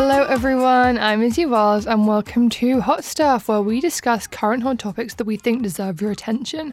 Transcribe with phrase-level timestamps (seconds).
[0.00, 0.96] Hello, everyone.
[0.96, 5.24] I'm Izzy Wells, and welcome to Hot Stuff, where we discuss current hot topics that
[5.24, 6.72] we think deserve your attention.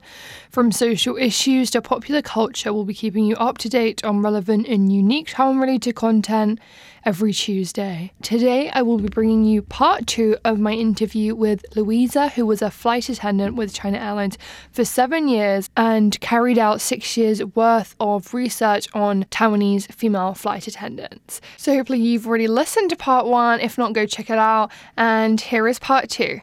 [0.51, 4.67] From social issues to popular culture, we'll be keeping you up to date on relevant
[4.67, 6.59] and unique time related content
[7.05, 8.11] every Tuesday.
[8.21, 12.61] Today, I will be bringing you part two of my interview with Louisa, who was
[12.61, 14.37] a flight attendant with China Airlines
[14.71, 20.67] for seven years and carried out six years worth of research on Taiwanese female flight
[20.67, 21.41] attendants.
[21.57, 23.59] So, hopefully, you've already listened to part one.
[23.59, 24.71] If not, go check it out.
[24.97, 26.41] And here is part two.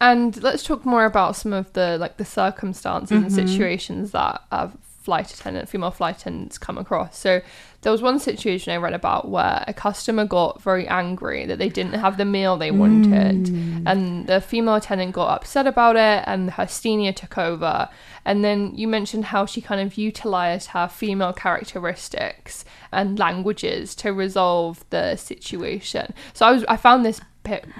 [0.00, 3.24] And let's talk more about some of the like the circumstances mm-hmm.
[3.24, 4.68] and situations that uh,
[5.02, 7.18] flight attendant, female flight attendants come across.
[7.18, 7.40] So
[7.82, 11.70] there was one situation I read about where a customer got very angry that they
[11.70, 13.82] didn't have the meal they wanted, mm.
[13.86, 17.88] and the female attendant got upset about it, and her senior took over.
[18.24, 24.12] And then you mentioned how she kind of utilized her female characteristics and languages to
[24.12, 26.12] resolve the situation.
[26.34, 27.20] So I was I found this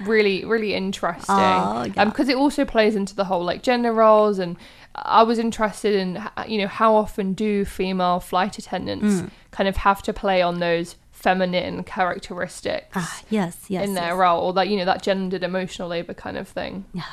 [0.03, 2.01] really really interesting because oh, yeah.
[2.01, 4.57] um, it also plays into the whole like gender roles and
[4.95, 9.31] I was interested in you know how often do female flight attendants mm.
[9.51, 14.17] kind of have to play on those feminine characteristics ah, yes yes in their yes.
[14.17, 17.03] role or that you know that gendered emotional labor kind of thing yeah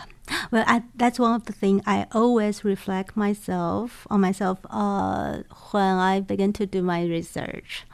[0.50, 5.96] well I, that's one of the things i always reflect myself on myself uh, when
[5.96, 7.84] i begin to do my research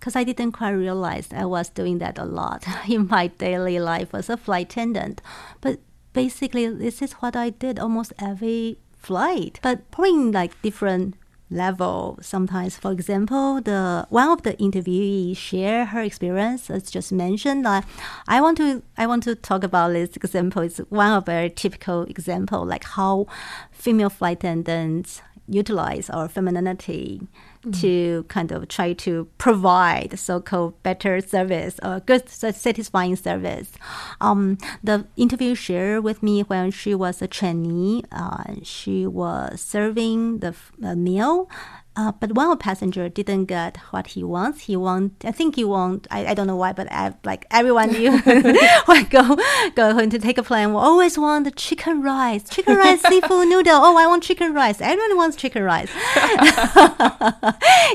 [0.00, 4.14] because I didn't quite realize I was doing that a lot in my daily life
[4.14, 5.20] as a flight attendant.
[5.60, 5.78] But
[6.14, 11.16] basically, this is what I did almost every flight, but probably like different
[11.50, 17.66] level sometimes for example the one of the interviewees share her experience as just mentioned
[17.66, 17.82] uh,
[18.28, 22.02] i want to i want to talk about this example it's one of a typical
[22.04, 23.26] example like how
[23.72, 27.26] female flight attendants utilize our femininity
[27.64, 27.80] mm.
[27.80, 33.72] to kind of try to provide so-called better service or good satisfying service.
[34.20, 40.38] Um, the interview shared with me when she was a trainee, uh, she was serving
[40.38, 41.48] the, the meal
[41.96, 44.62] uh, but one passenger didn't get what he wants.
[44.62, 47.90] He want, I think he want, I, I don't know why, but I, like everyone
[47.90, 48.16] knew
[48.86, 49.36] when go
[49.74, 53.74] going to take a plane, will always want the chicken rice, chicken rice, seafood noodle.
[53.74, 54.80] Oh, I want chicken rice.
[54.80, 55.90] Everyone wants chicken rice.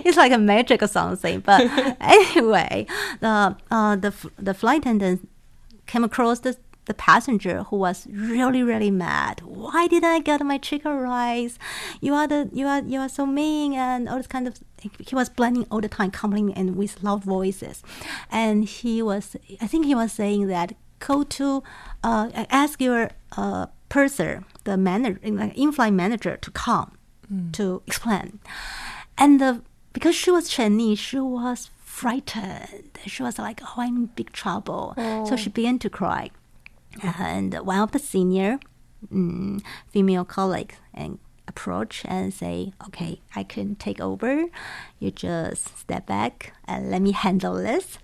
[0.06, 1.40] it's like a magic or something.
[1.40, 1.62] But
[2.02, 2.88] anyway,
[3.22, 5.30] the uh, the the flight attendant
[5.86, 9.42] came across the the passenger who was really really mad.
[9.42, 11.58] Why didn't i get my chicken rice?
[12.02, 14.60] You are the you are you are so mean and all this kind of
[15.00, 17.84] he was blaming all the time complaining and with loud voices.
[18.32, 21.64] And he was i think he was saying that go to
[22.04, 26.98] uh, ask your uh, purser the manager in-flight manager to come
[27.32, 27.52] mm.
[27.54, 28.40] to explain.
[29.18, 29.62] And the
[29.94, 33.00] because she was chinese she was frightened.
[33.06, 34.94] She was like oh i'm in big trouble.
[34.98, 35.26] Oh.
[35.26, 36.30] so she began to cry
[37.04, 38.60] and one of the senior
[39.12, 44.46] mm, female colleagues and approach and say, okay, I can take over.
[45.00, 47.98] You just step back and let me handle this.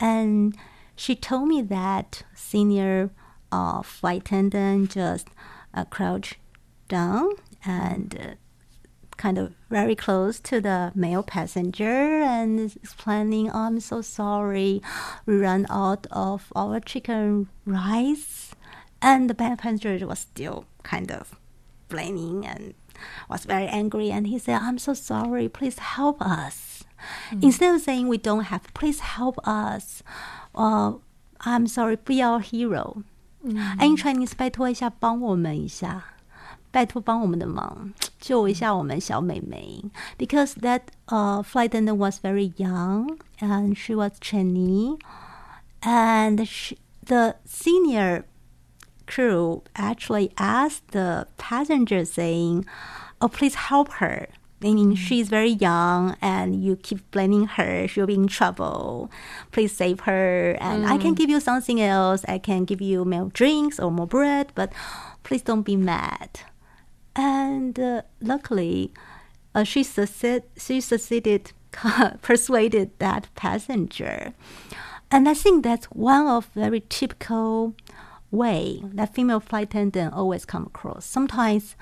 [0.00, 0.56] And
[0.94, 3.10] she told me that senior
[3.50, 5.28] uh, flight attendant just
[5.74, 6.36] uh, crouched
[6.88, 7.30] down
[7.64, 8.34] and uh,
[9.17, 14.81] kind of very close to the male passenger and explaining, oh, I'm so sorry,
[15.25, 18.55] we ran out of our chicken rice.
[19.01, 21.35] And the passenger was still kind of
[21.89, 22.73] blaming and
[23.29, 24.09] was very angry.
[24.09, 26.83] And he said, I'm so sorry, please help us.
[27.31, 27.43] Mm.
[27.43, 30.01] Instead of saying we don't have, please help us.
[30.55, 30.93] Uh,
[31.41, 33.03] I'm sorry, be our hero.
[33.45, 33.57] Mm.
[33.57, 36.05] And in Chinese, 拜托一下，帮我们一下。
[36.77, 39.83] 拜托帮我们的忙，救一下我们小美眉。
[40.17, 44.97] Because that uh, flight attendant was very young and she was Chinese,
[45.81, 48.23] and she, the senior
[49.05, 52.65] crew actually asked the passenger saying,
[53.19, 54.27] "Oh, please help her."
[54.61, 54.95] Meaning mm.
[54.95, 59.11] she's very young and you keep blaming her, she'll be in trouble.
[59.51, 60.55] Please save her.
[60.61, 60.87] And mm.
[60.89, 61.17] I can mm.
[61.17, 62.23] give you something else.
[62.29, 64.71] I can give you more drinks or more bread, but
[65.23, 66.39] please don't be mad
[67.18, 68.92] and uh, luckily,
[69.54, 71.52] uh, she succeed, she succeeded
[72.22, 74.32] persuaded that passenger,
[75.10, 77.74] and I think that's one of very typical
[78.30, 81.04] way that female flight attendant always come across.
[81.04, 81.74] Sometimes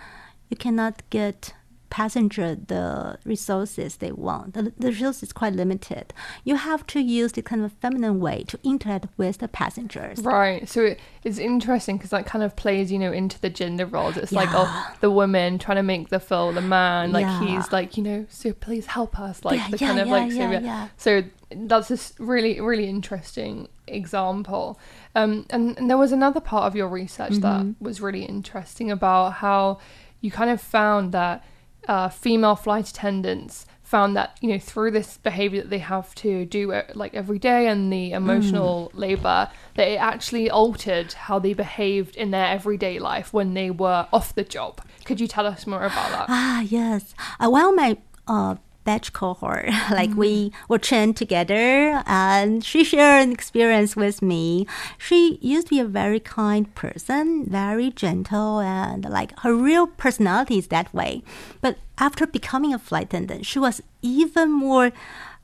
[0.49, 1.55] you cannot get
[1.91, 4.55] passenger the resources they want.
[4.55, 6.13] The, the resources is quite limited.
[6.45, 10.19] You have to use the kind of feminine way to interact with the passengers.
[10.21, 10.69] Right.
[10.69, 14.17] So it, it's interesting because that kind of plays, you know, into the gender roles.
[14.17, 17.41] It's like, oh, the woman trying to make the feel the man, like Yeah.
[17.57, 20.13] he's like, you know, so please help us, like Yeah, the yeah, kind of yeah,
[20.13, 20.89] like yeah, yeah.
[20.97, 24.79] So that's this really, really interesting example.
[25.15, 27.85] Um, and, and there was another part of your research that Mm-hmm.
[27.85, 29.79] was really interesting about how
[30.21, 31.45] you kind of found that
[31.89, 36.45] uh, female flight attendants found that you know through this behavior that they have to
[36.45, 38.99] do uh, like every day and the emotional Mm.
[38.99, 44.09] labor that it actually altered how they behaved in their everyday life when they were
[44.13, 47.15] off the job could you tell us more about that Ah, yes.
[47.39, 47.97] Uh, of my
[48.27, 48.57] uh,
[48.87, 54.67] batch cohort, like we were trained together, and she shared an experience with me.
[54.97, 60.57] She used to be a very kind person, very gentle, and like her real personality
[60.57, 61.23] is that way.
[61.61, 64.93] But after becoming a flight attendant, she was even more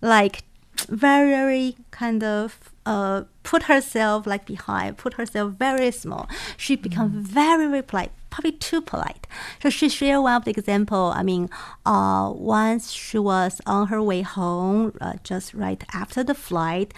[0.00, 0.44] like
[0.88, 6.28] very, very kind of uh, put herself like behind, put herself very small.
[6.56, 9.26] She become very, very polite, probably too polite.
[9.62, 11.12] So she shared one of the example.
[11.14, 11.50] I mean,
[11.86, 16.92] uh, once she was on her way home, uh, just right after the flight,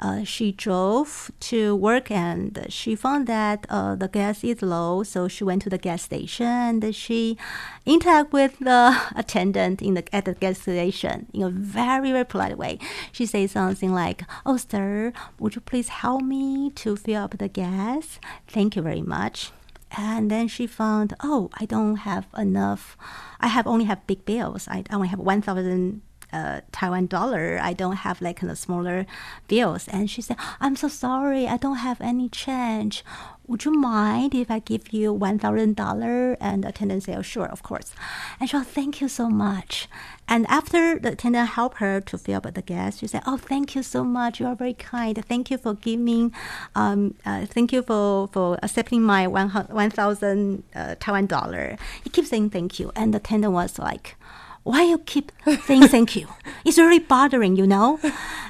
[0.00, 5.02] uh, she drove to work and she found that uh, the gas is low.
[5.02, 7.36] So she went to the gas station and she
[7.84, 12.56] interact with the attendant in the at the gas station in a very very polite
[12.56, 12.78] way.
[13.12, 17.48] She says something like, "Oh, sir, would you please help me to fill up the
[17.48, 18.18] gas?
[18.46, 19.52] Thank you very much."
[19.96, 22.96] And then she found, "Oh, I don't have enough.
[23.40, 24.68] I have only have big bills.
[24.68, 26.02] I only have one thousand
[26.32, 27.58] uh, Taiwan dollar.
[27.62, 29.06] I don't have like of smaller
[29.46, 29.88] bills.
[29.88, 31.46] And she said, I'm so sorry.
[31.46, 33.04] I don't have any change.
[33.46, 36.36] Would you mind if I give you one thousand dollar?
[36.38, 37.94] And the attendant said, oh, sure, of course.
[38.38, 39.88] And she said, thank you so much.
[40.28, 43.74] And after the attendant helped her to fill up the gas, she said, oh, thank
[43.74, 44.38] you so much.
[44.38, 45.16] You are very kind.
[45.24, 46.34] Thank you for giving,
[46.74, 51.78] um, uh, thank you for, for accepting my one one thousand uh, Taiwan dollar.
[52.04, 52.92] He keeps saying thank you.
[52.94, 54.16] And the attendant was like,
[54.62, 55.32] why you keep
[55.64, 56.28] saying thank you?
[56.64, 57.98] It's really bothering, you know?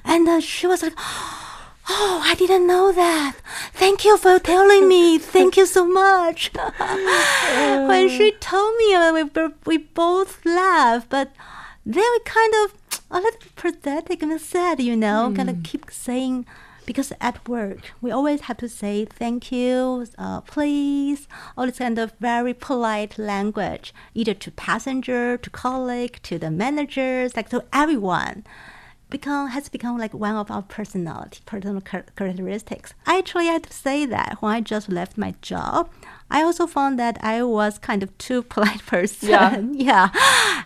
[0.05, 3.37] And uh, she was like, oh, I didn't know that.
[3.73, 5.19] Thank you for telling me.
[5.19, 6.51] Thank you so much.
[7.89, 9.25] when she told me, uh, we,
[9.67, 11.33] we both laughed, but
[11.87, 12.75] then we kind of
[13.11, 16.45] a little pathetic and sad, you know, kind of keep saying,
[16.89, 21.99] because at work we always have to say thank you, uh, please, all this kind
[21.99, 28.43] of very polite language, either to passenger, to colleague, to the managers, like to everyone.
[29.11, 32.93] Become has become like one of our personality, personal char- characteristics.
[33.07, 35.89] I actually had to say that when I just left my job,
[36.31, 39.31] I also found that I was kind of too polite person.
[39.31, 39.59] Yeah.
[39.73, 40.09] yeah,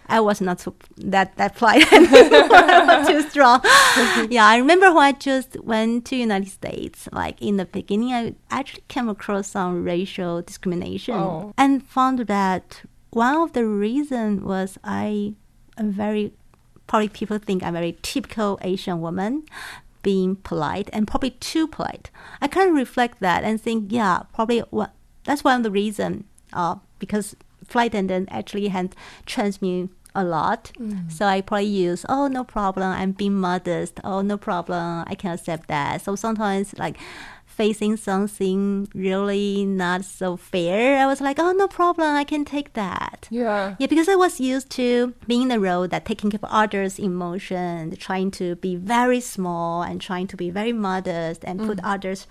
[0.08, 1.86] I was not so that that polite
[3.06, 3.60] too strong.
[4.28, 7.08] yeah, I remember when I just went to United States.
[7.12, 11.52] Like in the beginning, I actually came across some racial discrimination Oh.
[11.56, 15.34] and found that one of the reason was I
[15.78, 16.32] am very
[16.92, 19.44] probably people think I'm a very typical Asian woman.
[20.02, 22.10] Being polite and probably too polite.
[22.42, 24.90] I kind of reflect that and think, yeah, probably what
[25.24, 26.24] that's one of the reason.
[26.52, 27.34] Uh, because
[27.64, 28.94] flight attendant actually had
[29.24, 30.72] trained me a lot.
[31.08, 32.90] So I probably use, oh, no problem.
[32.90, 34.00] I'm being modest.
[34.04, 35.04] Oh, no problem.
[35.06, 36.02] I can accept that.
[36.02, 36.98] So sometimes, like,
[37.52, 42.16] facing something really not so fair, I was like, oh, no problem.
[42.16, 43.28] I can take that.
[43.30, 46.50] yeah Yeah, because I was used to being in the role that taking care of
[46.50, 51.78] others' emotion, trying to be very small and trying to be very modest and put
[51.78, 51.84] mm.
[51.84, 52.26] others,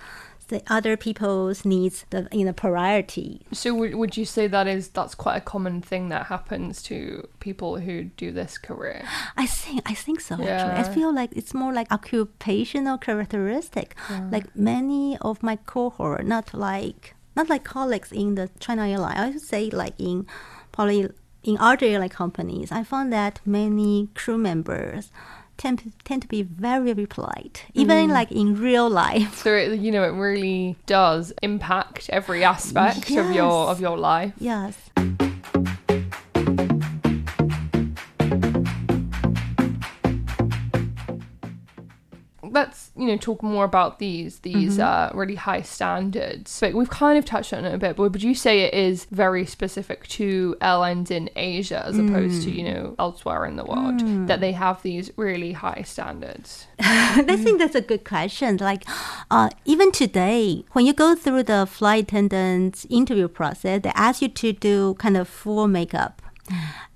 [0.51, 3.41] the other people's needs the, in a priority.
[3.51, 7.27] so would, would you say that is that's quite a common thing that happens to
[7.39, 9.03] people who do this career
[9.43, 10.35] I think I think so.
[10.35, 10.81] Actually, Yeah.
[10.81, 13.95] I feel like it's more like occupational characteristic.
[14.35, 19.17] Like many of my cohort, not like not like colleagues in the China airline.
[19.17, 20.27] I would say like in
[20.71, 21.09] probably
[21.43, 22.71] in other airline companies.
[22.71, 25.11] I found that many crew members
[25.57, 28.13] tend to, tend to be very very polite, even mm.
[28.13, 29.43] like in real life.
[29.43, 34.33] so it, you know it really does impact every aspect of your of your life
[34.39, 34.89] Yes.
[42.51, 46.59] Let's you know talk more about these these uh, really high standards.
[46.59, 47.95] But we've kind of touched on it a bit.
[47.95, 52.51] But would you say it is very specific to airlines in Asia as opposed to
[52.51, 56.67] you know elsewhere in the world that they have these really high standards?
[56.79, 58.57] I think that's a good question.
[58.57, 58.83] Like,
[59.29, 64.27] uh, even today, when you go through the flight attendant interview process, they ask you
[64.27, 66.20] to do kind of full makeup.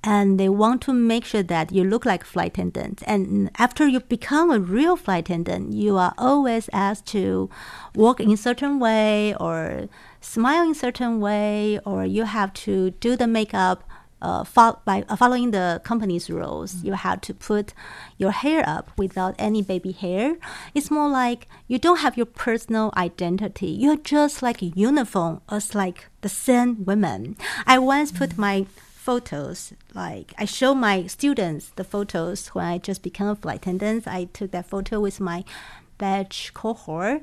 [0.03, 3.01] And they want to make sure that you look like flight attendant.
[3.07, 7.49] And after you become a real flight attendant, you are always asked to
[7.95, 9.89] walk in a certain way or
[10.21, 13.83] smile in a certain way, or you have to do the makeup.
[14.21, 17.73] Uh, fo- by uh, following the company's rules, you have to put
[18.17, 20.37] your hair up without any baby hair.
[20.73, 23.67] It's more like you don't have your personal identity.
[23.67, 27.35] You're just like a uniform, as like the same women.
[27.67, 28.65] I once put my
[29.05, 29.73] photos.
[29.93, 34.07] Like I show my students the photos when I just became a flight attendant.
[34.07, 35.45] I took that photo with my
[35.97, 37.21] batch cohort.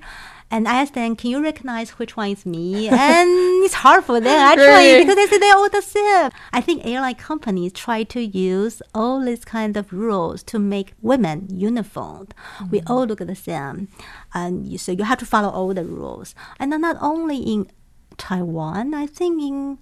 [0.51, 2.89] And I asked them, can you recognize which one is me?
[3.13, 3.29] And
[3.65, 4.99] it's hard for them actually Really?
[5.01, 6.31] because they say they're all the same.
[6.53, 11.49] I think airline companies try to use all these kind of rules to make women
[11.51, 12.29] uniform.
[12.71, 12.91] We mm.
[12.91, 13.89] all look the same.
[14.35, 16.35] And you, so you have to follow all the rules.
[16.61, 17.71] And not only in
[18.19, 19.79] Taiwan, I think in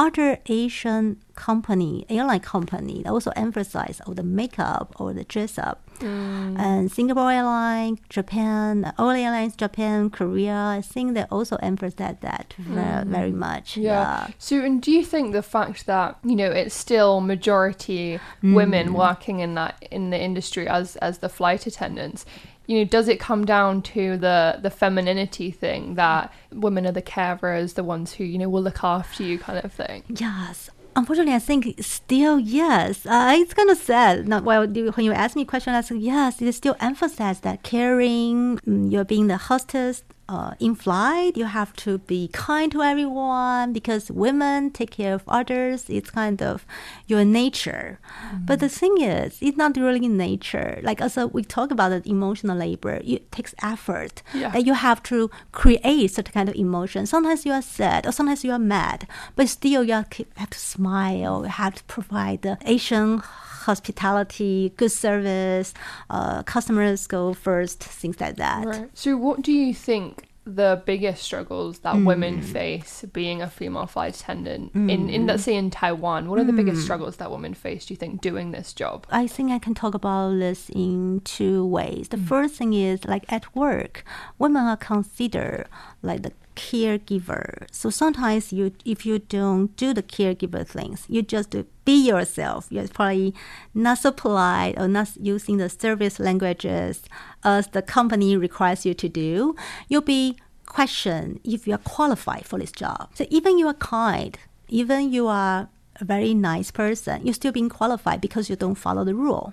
[0.00, 5.82] other Asian company, airline company, also emphasize all the makeup or the dress up.
[5.98, 6.58] Mm.
[6.58, 13.04] And Singapore Airlines, Japan, all airlines, Japan, Korea, I think they also emphasize that very,
[13.04, 13.08] mm.
[13.08, 13.76] very much.
[13.76, 14.28] Yeah.
[14.38, 18.94] So, and do you think the fact that you know it's still majority women mm.
[18.94, 22.24] working in that in the industry as as the flight attendants,
[22.70, 27.02] you know, does it come down to the the femininity thing that women are the
[27.02, 30.04] carers, the ones who you know will look after you, kind of thing?
[30.08, 30.70] Yes.
[30.94, 33.06] Unfortunately, I think still yes.
[33.06, 34.28] Uh, it's kind of sad.
[34.28, 34.62] Not well.
[34.66, 36.40] When you ask me question, I say yes.
[36.42, 38.58] It still emphasize that caring.
[38.58, 40.02] mm, You're being the hostess.
[40.30, 45.24] Uh, in flight, you have to be kind to everyone because women take care of
[45.26, 45.90] others.
[45.90, 46.64] It's kind of
[47.08, 47.98] your nature.
[48.46, 50.78] But the thing is, it's not really nature.
[50.84, 53.00] Like also, we talk about the emotional labor.
[53.04, 54.22] It takes effort.
[54.32, 54.50] Yeah.
[54.50, 57.06] That you have to create certain kind of emotion.
[57.06, 60.50] Sometimes you are sad, or sometimes you are mad, but still you have to have
[60.50, 61.42] to smile.
[61.42, 63.20] You have to provide the Asian
[63.66, 65.74] hospitality, good service.
[66.08, 68.66] Uh, customers go first, things like that.
[68.66, 68.90] Right.
[68.94, 72.04] So, what do you think the biggest struggles that Mm.
[72.06, 76.28] women face being a female flight attendant in, in let's say in Taiwan?
[76.28, 76.56] What are the Mm.
[76.62, 77.86] biggest struggles that women face?
[77.86, 79.06] Do you think doing this job?
[79.10, 82.08] I think I can talk about this in two ways.
[82.08, 84.02] The first thing is like at work,
[84.38, 85.66] women are considered
[86.02, 87.66] like the caregiver.
[87.70, 91.50] So sometimes you, if you don't do the caregiver things, you just
[91.90, 92.66] be yourself.
[92.70, 93.34] You're probably
[93.74, 97.02] not so polite or not using the service languages
[97.42, 99.56] as the company requires you to do.
[99.88, 103.08] You'll be questioned if you are qualified for this job.
[103.14, 105.68] So even you are kind, even you are
[106.00, 109.52] a very nice person, you're still being qualified because you don't follow the rule.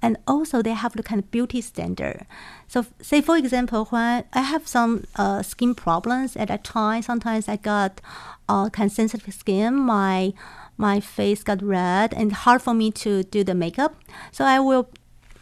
[0.00, 2.26] And also, they have the kind of beauty standard.
[2.68, 7.48] So, say for example, when I have some uh, skin problems at that time, sometimes
[7.48, 8.00] I got
[8.48, 9.74] uh, kind of sensitive skin.
[9.74, 10.34] My
[10.78, 13.92] my face got red and hard for me to do the makeup.
[14.32, 14.88] So I will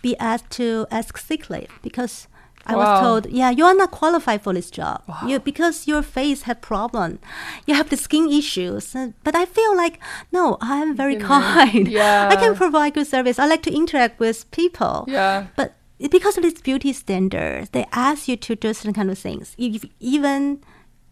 [0.02, 2.26] be asked to ask sick leave because
[2.68, 2.80] I Wow.
[2.80, 5.02] was told, yeah, you are not qualified for this job.
[5.28, 7.20] You because your face had problem,
[7.66, 8.94] you have the skin issues.
[8.96, 10.00] Uh, But I feel like
[10.32, 11.28] no, I am very Yeah.
[11.28, 11.86] kind.
[11.86, 12.28] Yeah.
[12.32, 13.38] I can provide good service.
[13.38, 15.04] I like to interact with people.
[15.06, 15.46] Yeah.
[15.54, 15.74] But
[16.10, 19.54] because of this beauty standard, they ask you to do certain kind of things.
[19.58, 20.58] If even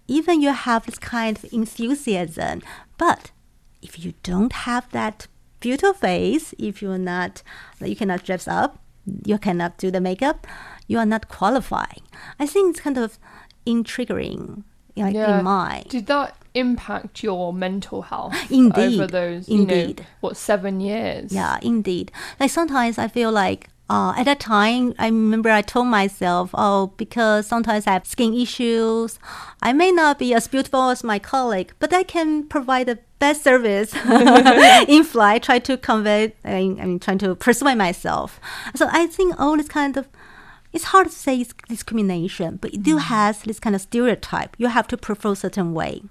[0.08, 2.60] even you have this kind of enthusiasm,
[2.98, 3.30] but
[3.84, 5.26] if you don't have that
[5.60, 7.42] beautiful face, if you're not,
[7.80, 8.78] you cannot dress up,
[9.24, 10.46] you cannot do the makeup,
[10.88, 12.02] you are not qualified.
[12.40, 13.18] I think it's kind of
[13.66, 14.64] intriguing,
[14.96, 15.38] like Yeah.
[15.38, 18.94] in my Did that impact your mental health Indeed.
[19.00, 20.06] over those, you know, Indeed.
[20.20, 21.32] what, seven years?
[21.32, 22.12] Yeah, indeed.
[22.40, 26.92] Like sometimes I feel like uh, at that time, I remember I told myself, oh,
[26.96, 29.18] because sometimes I have skin issues,
[29.60, 33.44] I may not be as beautiful as my colleague, but I can provide the best
[33.44, 33.94] service
[34.88, 35.42] in flight.
[35.42, 38.40] Try to convey, I mean, trying to persuade myself.
[38.74, 40.08] So I think all this kind of
[40.74, 44.56] it's hard to say it's discrimination, but it still has this kind of stereotype.
[44.58, 46.02] You have to prefer a certain way.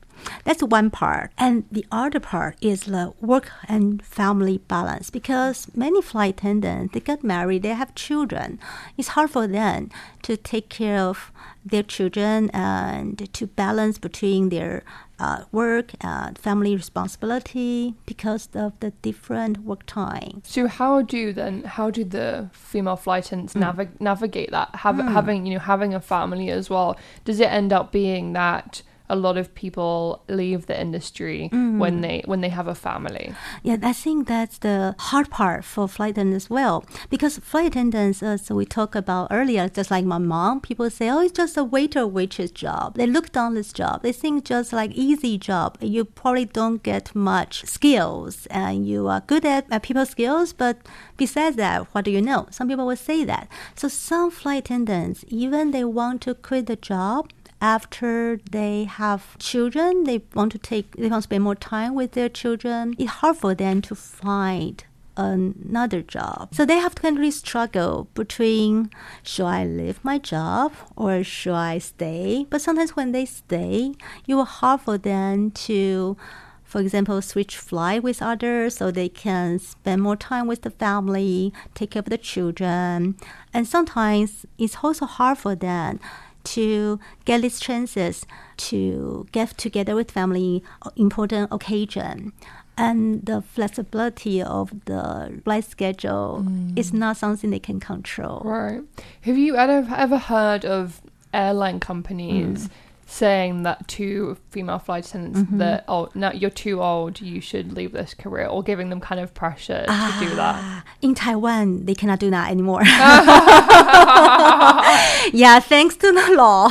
[0.45, 1.31] That's one part.
[1.37, 6.99] And the other part is the work and family balance because many flight attendants, they
[6.99, 8.59] get married, they have children.
[8.97, 9.89] It's hard for them
[10.23, 11.31] to take care of
[11.65, 14.83] their children and to balance between their
[15.19, 20.41] uh, work and family responsibility because of the different work time.
[20.43, 23.61] So how do then how do the female flight attendants Mm.
[23.63, 24.75] navi- navigate that?
[24.75, 26.97] Have, Having you know having a family as well.
[27.23, 31.77] Does it end up being that a lot of people leave the industry mm.
[31.77, 33.33] when they when they have a family.
[33.61, 36.85] Yeah, I think that's the hard part for flight attendants as well.
[37.09, 41.19] Because flight attendants, as we talked about earlier, just like my mom, people say, oh,
[41.19, 42.95] it's just a waiter waitress job.
[42.95, 44.03] They look down this job.
[44.03, 45.77] They think just like easy job.
[45.81, 50.77] You probably don't get much skills and you are good at, at people skills, but
[51.17, 52.47] besides that, what do you know?
[52.51, 53.47] Some people will say that.
[53.75, 57.29] So some flight attendants, even they want to quit the job,
[57.63, 62.11] after they have children, they want to take, they want to spend more time with
[62.11, 62.93] their children.
[62.99, 64.83] It's hard for them to find
[65.15, 66.49] another job.
[66.53, 68.89] So they have to of struggle between
[69.23, 72.45] should I leave my job or should I stay?
[72.49, 73.93] But sometimes when they stay,
[74.27, 76.17] it will hard for them to
[76.65, 81.53] for example, switch flight with others so they can spend more time with the family,
[81.75, 83.15] take care of the children.
[83.53, 85.99] And sometimes it's also hard for them
[86.43, 88.25] to get these chances
[88.57, 90.63] to get together with family
[90.95, 92.33] important occasion
[92.77, 96.77] and the flexibility of the flight schedule mm.
[96.77, 98.41] is not something they can control.
[98.43, 98.81] Right.
[99.21, 101.01] Have you ever ever heard of
[101.33, 102.71] airline companies mm
[103.13, 105.59] saying that to female flight attendants mm-hmm.
[105.59, 109.21] that oh no you're too old you should leave this career or giving them kind
[109.21, 112.81] of pressure ah, to do that ah, in taiwan they cannot do that anymore
[115.31, 116.69] yeah thanks to the law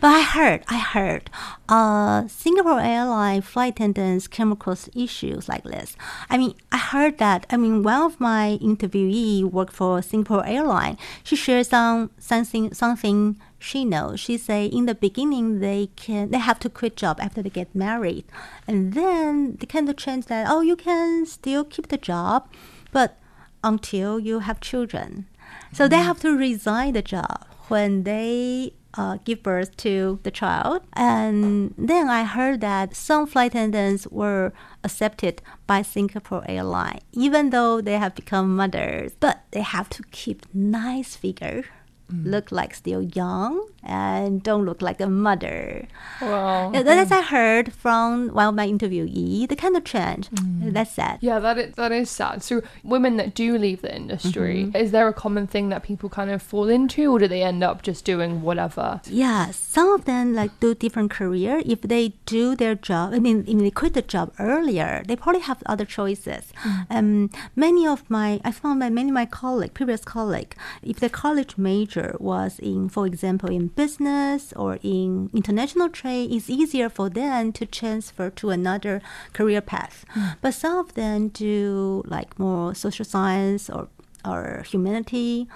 [0.00, 1.30] but i heard i heard
[1.68, 5.96] uh, Singapore airline flight attendants came across issues like this.
[6.28, 7.46] I mean, I heard that.
[7.48, 10.98] I mean, one of my interviewee worked for Singapore airline.
[11.22, 14.18] She shared some something something she knows.
[14.18, 17.74] She say in the beginning they can they have to quit job after they get
[17.74, 18.24] married,
[18.66, 20.46] and then they kind of change that.
[20.48, 22.48] Oh, you can still keep the job,
[22.90, 23.18] but
[23.62, 25.26] until you have children,
[25.72, 25.90] so mm-hmm.
[25.90, 30.82] they have to resign the job when they uh, give birth to the child.
[30.94, 34.52] And then I heard that some flight attendants were
[34.82, 40.46] accepted by Singapore Airlines, even though they have become mothers, but they have to keep
[40.54, 41.79] nice figure mm.
[42.12, 45.88] Look like still young and don't look like a mother.
[46.20, 49.48] Well, yeah, that's I heard from one of my interviewees.
[49.48, 50.28] The kind of trend.
[50.34, 50.72] Mm.
[50.72, 51.18] That's sad.
[51.20, 52.42] Yeah, that is, that is sad.
[52.42, 54.76] So women that do leave the industry, mm-hmm.
[54.76, 57.64] is there a common thing that people kind of fall into, or do they end
[57.64, 59.00] up just doing whatever?
[59.06, 61.62] Yeah, some of them like do different career.
[61.64, 65.42] If they do their job, I mean, if they quit the job earlier, they probably
[65.42, 66.52] have other choices.
[66.62, 66.86] Mm.
[66.90, 71.08] Um, many of my, I found that many of my colleague, previous colleague, if the
[71.08, 77.08] college major was in, for example, in business or in international trade, it's easier for
[77.08, 79.00] them to transfer to another
[79.32, 80.04] career path.
[80.14, 80.36] Mm.
[80.40, 83.88] But some of them do like more social science or,
[84.24, 85.48] or humanity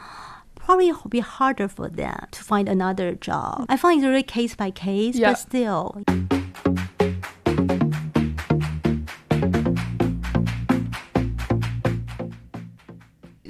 [0.55, 3.67] probably will be harder for them to find another job.
[3.69, 5.31] I find it's really case by case, yeah.
[5.31, 6.03] but still.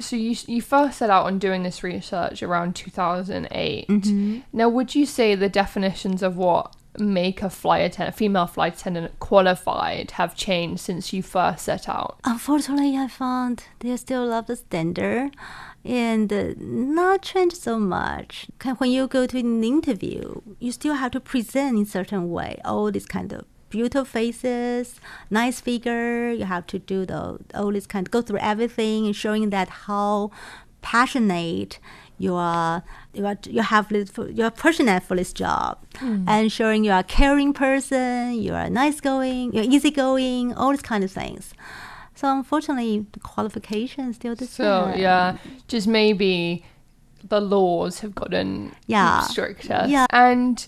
[0.05, 3.89] So you you first set out on doing this research around 2008.
[3.89, 4.41] Mm-hmm.
[4.53, 9.19] Now, would you say the definitions of what make a flight attendant, female flight attendant
[9.19, 12.19] qualified have changed since you first set out?
[12.25, 15.35] Unfortunately, I found they still love the standard
[15.85, 18.47] and not change so much.
[18.79, 22.61] When you go to an interview, you still have to present in certain way.
[22.65, 26.31] All this kind of beautiful faces, nice figure.
[26.31, 27.21] You have to do the
[27.55, 30.31] all this kind, go through everything and showing that how
[30.81, 31.81] passionate
[32.17, 36.25] you are, you are, you have you're passionate for this job, mm.
[36.29, 40.89] and showing you are a caring person, you are nice going, you're easygoing, all these
[40.93, 41.53] kind of things.
[42.15, 44.67] So unfortunately, the qualification is still the same.
[44.67, 46.65] So yeah, just maybe
[47.29, 49.23] the laws have gotten yeah.
[49.23, 49.85] stricter.
[49.89, 50.65] Yeah, and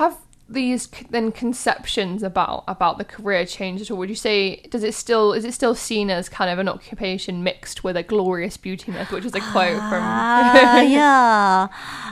[0.00, 0.16] have
[0.48, 3.96] these then conceptions about about the career change at all?
[3.98, 7.42] Would you say does it still is it still seen as kind of an occupation
[7.42, 11.68] mixed with a glorious beauty myth, which is a quote from uh, yeah.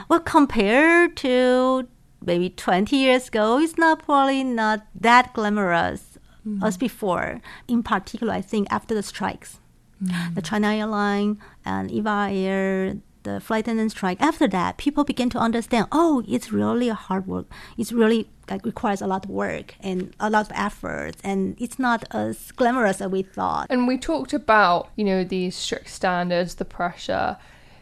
[0.09, 1.87] Well, compared to
[2.25, 6.63] maybe twenty years ago, it's not probably not that glamorous mm.
[6.63, 7.39] as before.
[7.67, 9.59] In particular, I think after the strikes,
[10.03, 10.33] mm.
[10.33, 15.37] the China Airline and Eva Air the flight attendant strike, after that, people begin to
[15.37, 17.47] understand, oh, it's really a hard work.
[17.77, 21.79] It's really like requires a lot of work and a lot of effort, and it's
[21.79, 23.67] not as glamorous as we thought.
[23.69, 27.37] And we talked about, you know, these strict standards, the pressure.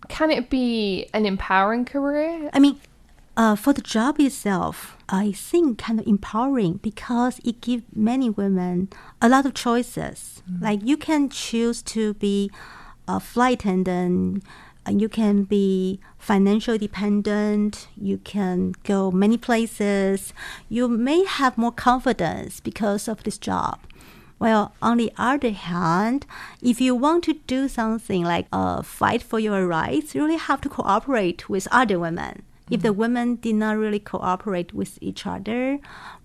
[0.08, 2.50] Can it be an empowering career?
[2.54, 2.80] I mean,
[3.38, 8.90] uh, for the job itself, I think kind of empowering because it gives many women
[9.22, 10.44] a lot of choices.
[10.50, 10.62] Mm.
[10.62, 12.52] Like you can choose to be
[13.08, 14.44] a flight attendant
[14.90, 17.88] you can be financially dependent.
[17.96, 20.34] You can go many places.
[20.70, 23.80] You may have more confidence because of this job.
[24.40, 26.26] Well, on the other hand,
[26.64, 30.62] if you want to do something like uh, fight for your rights, you really have
[30.62, 32.42] to cooperate with other women.
[32.72, 35.78] If the women did not really cooperate with each other,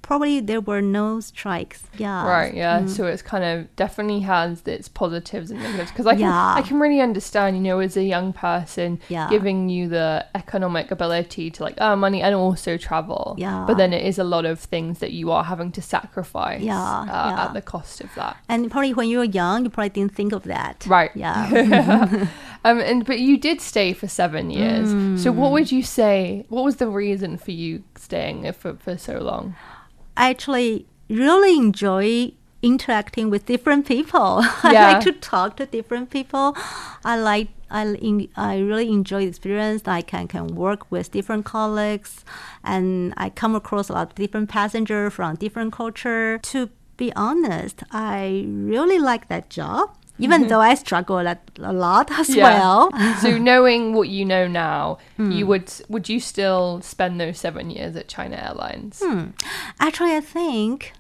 [0.06, 1.82] probably there were no strikes.
[1.98, 2.26] Yeah.
[2.26, 2.54] Right.
[2.54, 2.86] Yeah.
[2.86, 6.54] So it's kind of definitely has its positives and negatives because I can Yeah.
[6.60, 9.28] I can really understand you know as a young person Yeah.
[9.28, 13.34] giving you the economic ability to like earn money and also travel.
[13.36, 13.64] Yeah.
[13.66, 16.62] But then it is a lot of things that you are having to sacrifice.
[16.62, 17.44] Yeah, Uh, yeah.
[17.46, 18.36] At the cost of that.
[18.48, 20.86] And probably when you were young, you probably didn't think of that.
[20.86, 21.10] Right.
[21.14, 22.26] Yeah.
[22.64, 22.80] Um.
[22.80, 24.88] And but you did stay for seven years.
[25.22, 25.34] So Mm.
[25.40, 26.46] what would you say?
[26.48, 29.54] What was the reason for you staying for for so long?
[30.16, 34.40] I actually really enjoy interacting with different people.
[34.62, 36.57] I like to talk to different people.
[37.05, 39.83] I like I in, I really enjoy the experience.
[39.87, 42.24] I can can work with different colleagues,
[42.64, 46.38] and I come across a lot of different passengers from different culture.
[46.38, 49.96] To be honest, I really like that job.
[50.18, 52.38] Even though I struggle a, a lot as Mm-hmm.
[52.38, 52.59] Yeah.
[52.59, 52.90] well.
[53.20, 55.31] so knowing what you know now, Hmm.
[55.31, 59.02] you would would you still spend those seven years at China Airlines?
[59.05, 59.31] Hmm.
[59.81, 60.92] Actually, I think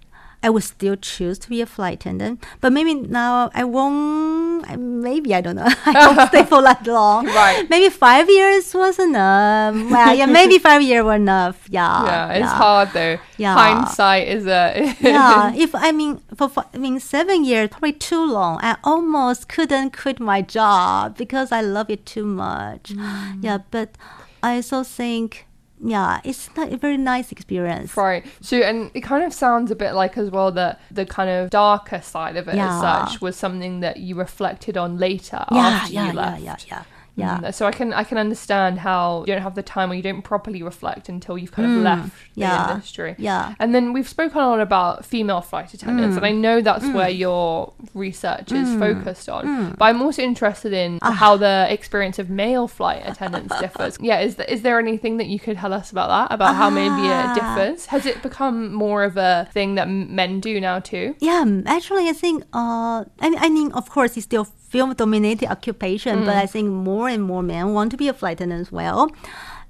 [0.46, 4.78] I would still choose to be a flight attendant, but maybe now I won't.
[4.78, 5.66] Maybe I don't know.
[5.86, 7.26] I won't stay for that long.
[7.36, 7.68] Right.
[7.68, 9.74] Maybe five years was enough.
[9.74, 11.66] Well, yeah, maybe five years were enough.
[11.68, 12.04] Yeah.
[12.06, 13.18] Yeah, it's hard though.
[13.38, 13.54] Yeah.
[13.54, 18.60] Hindsight is a yeah, if I mean for I mean seven years, probably too long.
[18.62, 22.94] I almost couldn't quit my job because I love it too much.
[22.94, 23.42] Mm.
[23.42, 23.98] Yeah, but
[24.44, 25.45] I also think
[25.84, 27.96] yeah, it's not a very nice experience.
[27.96, 28.24] Right.
[28.40, 31.50] So, and it kind of sounds a bit like as well that the kind of
[31.50, 32.74] darker side of it Yeah.
[32.74, 32.80] as
[33.12, 36.40] such was something that you reflected on later yeah, after yeah, you yeah, left.
[36.42, 36.82] yeah, yeah, yeah.
[37.18, 40.02] Mm, So I can I can understand how you don't have the time or you
[40.02, 43.14] don't properly reflect until you've kind of left the Mm, yeah, industry.
[43.18, 43.54] yeah.
[43.58, 46.18] And then we've spoken a lot about female flight attendants, Mm.
[46.18, 49.44] and I know that's where your research is focused on.
[49.46, 49.78] Mm.
[49.78, 51.12] But I'm also interested in Ah.
[51.12, 53.96] how the experience of male flight attendants differs.
[54.00, 56.34] Yeah, is th- is there anything that you could tell us about that?
[56.34, 57.32] About how maybe Ah.
[57.32, 57.86] it differs?
[57.86, 61.14] Has it become more of a thing that men do now too?
[61.20, 62.44] Yeah, mm, actually, I think.
[62.52, 67.08] Uh, I mean, I mean, of course, it's still film-dominated occupation, but I think more
[67.08, 69.10] and more men want to be a flight attendant as well.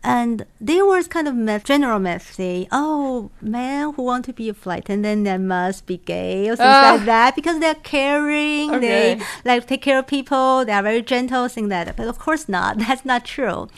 [0.02, 4.48] And there was kind of myth, general myth say, oh, men who want to be
[4.48, 6.92] a flight attendant, they must be gay or things Ah.
[6.94, 9.14] like that because they're caring, Okay.
[9.14, 11.96] they like take care of people, they are very gentle, things like that.
[11.96, 12.78] But of course not.
[12.84, 13.68] That's not true.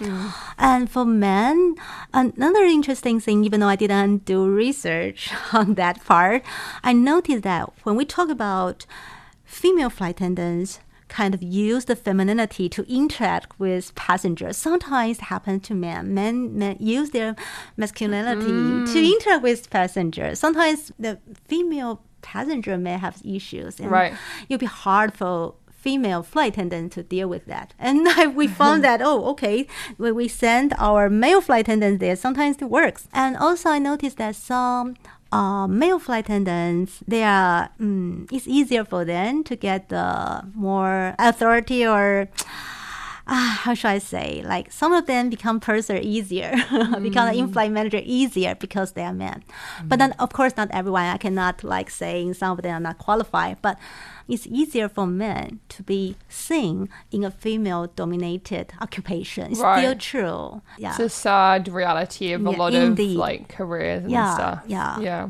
[0.59, 1.77] And for men,
[2.13, 6.43] another interesting thing, even though I didn't do research on that part,
[6.85, 8.85] I noticed that when we talk about
[9.47, 14.57] female flight attendants, kind of use the femininity to interact with passengers.
[14.57, 16.15] Sometimes it happens to men.
[16.15, 17.35] Men, men use their
[17.77, 19.13] masculinity to mm.
[19.13, 20.39] interact with passengers.
[20.39, 23.81] Sometimes the female passenger may have issues.
[23.81, 24.15] And Right.
[24.49, 27.73] It'll be hard for female flight attendant to deal with that.
[27.79, 29.67] And we found that, oh, okay,
[29.97, 33.09] when we send our male flight attendants there, sometimes it works.
[33.13, 34.97] And also I noticed that some
[35.33, 41.15] uh, male flight attendants, they are, mm, it's easier for them to get the more
[41.19, 42.29] authority or
[43.29, 44.43] ah, how should I say?
[44.45, 46.53] Like some of them become purser easier,
[47.03, 49.43] become an in-flight manager easier because they are men.
[49.85, 51.05] But then, of course, not everyone.
[51.05, 53.79] I cannot like saying some of them are not qualified, but
[54.29, 59.53] it's easier for men to be seen in a female-dominated occupation.
[59.53, 60.63] It's still true.
[60.79, 60.91] Yeah.
[60.91, 63.13] It's a sad reality of a Yeah, lot indeed.
[63.13, 64.63] of like careers and Yeah, stuff.
[64.67, 65.01] yeah.
[65.01, 65.29] Yeah.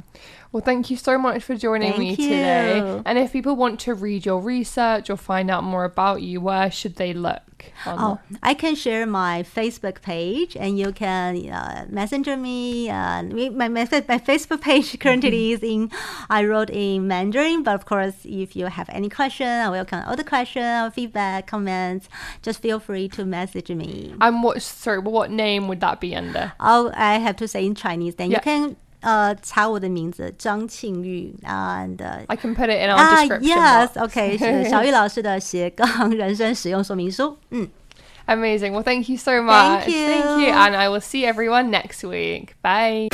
[0.50, 3.02] Well, thank you so much for joining me Thank today.
[3.04, 6.70] And if people want to read your research or find out more about you, where
[6.70, 7.42] should they look?
[7.84, 12.88] On Oh, I can share my Facebook page, and you can uh, messenger me.
[12.88, 15.90] Uh, my, my my Facebook page currently is in.
[16.30, 20.16] I wrote in Mandarin, but of course, if you have any question, I welcome all
[20.16, 22.08] the question or feedback, comments.
[22.42, 24.14] Just feel free to message me.
[24.20, 24.62] And what?
[24.62, 26.52] Sorry, what name would that be under?
[26.60, 28.14] Oh, I have to say in Chinese.
[28.14, 28.38] Then Yeah.
[28.38, 33.41] you can 呃查我的名字张庆玉 and uh, I can put it in our 啊 description.
[33.41, 34.03] yes box.
[34.03, 37.37] OK 是小玉老师的斜杠人生使用说明书。
[37.49, 37.69] 嗯。
[38.25, 38.71] Amazing.
[38.71, 39.83] Well, thank you so much.
[39.83, 40.07] Thank you.
[40.07, 40.53] Thank you.
[40.53, 42.55] And I will see everyone next week.
[42.61, 43.09] Bye.